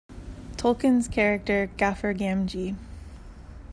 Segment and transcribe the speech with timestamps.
[0.57, 2.75] Tolkien's character Gaffer Gamgee.